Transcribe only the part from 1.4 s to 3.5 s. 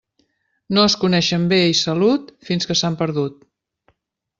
bé i salut fins que s'han perdut.